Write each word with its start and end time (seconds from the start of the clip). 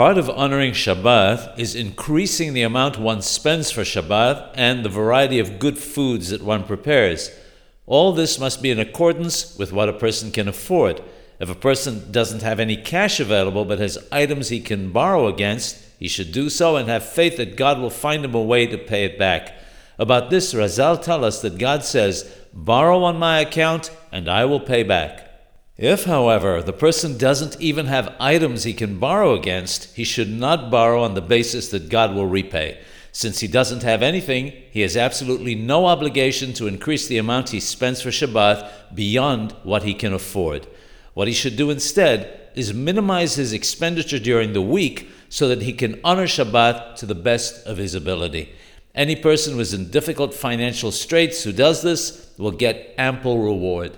Part 0.00 0.16
of 0.16 0.30
honoring 0.30 0.72
Shabbat 0.72 1.58
is 1.58 1.74
increasing 1.74 2.54
the 2.54 2.62
amount 2.62 2.98
one 2.98 3.20
spends 3.20 3.70
for 3.70 3.82
Shabbat 3.82 4.52
and 4.54 4.82
the 4.82 4.88
variety 4.88 5.38
of 5.38 5.58
good 5.58 5.76
foods 5.76 6.30
that 6.30 6.40
one 6.40 6.64
prepares. 6.64 7.30
All 7.84 8.14
this 8.14 8.38
must 8.38 8.62
be 8.62 8.70
in 8.70 8.78
accordance 8.78 9.58
with 9.58 9.74
what 9.74 9.90
a 9.90 9.92
person 9.92 10.32
can 10.32 10.48
afford. 10.48 11.02
If 11.38 11.50
a 11.50 11.54
person 11.54 12.10
doesn't 12.10 12.40
have 12.40 12.58
any 12.58 12.78
cash 12.78 13.20
available 13.20 13.66
but 13.66 13.78
has 13.78 13.98
items 14.10 14.48
he 14.48 14.60
can 14.60 14.90
borrow 14.90 15.26
against, 15.26 15.84
he 15.98 16.08
should 16.08 16.32
do 16.32 16.48
so 16.48 16.76
and 16.76 16.88
have 16.88 17.04
faith 17.04 17.36
that 17.36 17.58
God 17.58 17.78
will 17.78 17.90
find 17.90 18.24
him 18.24 18.34
a 18.34 18.42
way 18.42 18.64
to 18.64 18.78
pay 18.78 19.04
it 19.04 19.18
back. 19.18 19.52
About 19.98 20.30
this, 20.30 20.54
Chazal 20.54 21.02
tell 21.02 21.26
us 21.26 21.42
that 21.42 21.58
God 21.58 21.84
says, 21.84 22.34
Borrow 22.54 23.02
on 23.02 23.18
my 23.18 23.40
account 23.40 23.94
and 24.10 24.30
I 24.30 24.46
will 24.46 24.60
pay 24.60 24.82
back. 24.82 25.29
If, 25.80 26.04
however, 26.04 26.60
the 26.60 26.74
person 26.74 27.16
doesn't 27.16 27.58
even 27.58 27.86
have 27.86 28.14
items 28.20 28.64
he 28.64 28.74
can 28.74 28.98
borrow 28.98 29.32
against, 29.32 29.96
he 29.96 30.04
should 30.04 30.28
not 30.28 30.70
borrow 30.70 31.02
on 31.02 31.14
the 31.14 31.22
basis 31.22 31.70
that 31.70 31.88
God 31.88 32.14
will 32.14 32.26
repay. 32.26 32.78
Since 33.12 33.40
he 33.40 33.48
doesn't 33.48 33.82
have 33.82 34.02
anything, 34.02 34.52
he 34.70 34.82
has 34.82 34.94
absolutely 34.94 35.54
no 35.54 35.86
obligation 35.86 36.52
to 36.52 36.66
increase 36.66 37.08
the 37.08 37.16
amount 37.16 37.48
he 37.48 37.60
spends 37.60 38.02
for 38.02 38.10
Shabbat 38.10 38.94
beyond 38.94 39.52
what 39.62 39.84
he 39.84 39.94
can 39.94 40.12
afford. 40.12 40.66
What 41.14 41.28
he 41.28 41.32
should 41.32 41.56
do 41.56 41.70
instead 41.70 42.50
is 42.54 42.74
minimize 42.74 43.36
his 43.36 43.54
expenditure 43.54 44.18
during 44.18 44.52
the 44.52 44.60
week 44.60 45.08
so 45.30 45.48
that 45.48 45.62
he 45.62 45.72
can 45.72 45.98
honor 46.04 46.26
Shabbat 46.26 46.96
to 46.96 47.06
the 47.06 47.14
best 47.14 47.66
of 47.66 47.78
his 47.78 47.94
ability. 47.94 48.52
Any 48.94 49.16
person 49.16 49.54
who 49.54 49.60
is 49.60 49.72
in 49.72 49.90
difficult 49.90 50.34
financial 50.34 50.92
straits 50.92 51.42
who 51.42 51.52
does 51.52 51.80
this 51.80 52.30
will 52.36 52.52
get 52.52 52.94
ample 52.98 53.38
reward. 53.38 53.96